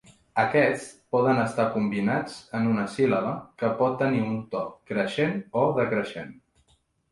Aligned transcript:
Aquests 0.43 0.85
poden 1.15 1.41
estar 1.41 1.65
combinats 1.75 2.39
en 2.61 2.65
una 2.71 2.87
síl·laba 2.95 3.35
que 3.63 3.71
pot 3.83 3.99
tenir 4.01 4.25
un 4.31 4.35
to 4.57 4.65
creixent 4.93 5.39
o 5.65 5.69
decreixent. 5.81 6.37